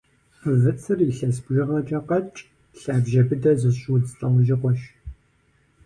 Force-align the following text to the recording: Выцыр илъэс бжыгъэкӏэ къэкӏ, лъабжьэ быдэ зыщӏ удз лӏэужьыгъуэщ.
Выцыр 0.61 0.99
илъэс 1.09 1.37
бжыгъэкӏэ 1.45 1.99
къэкӏ, 2.07 2.37
лъабжьэ 2.79 3.21
быдэ 3.27 3.51
зыщӏ 3.59 3.85
удз 3.93 4.11
лӏэужьыгъуэщ. 4.19 4.81